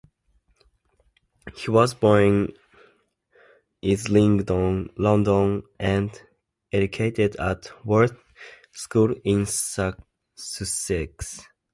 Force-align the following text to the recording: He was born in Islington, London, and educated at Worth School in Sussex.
He 1.55 1.69
was 1.69 1.93
born 1.93 2.23
in 2.23 2.49
Islington, 3.91 4.89
London, 4.97 5.61
and 5.79 6.09
educated 6.71 7.35
at 7.35 7.69
Worth 7.85 8.17
School 8.73 9.13
in 9.23 9.45
Sussex. 9.45 10.01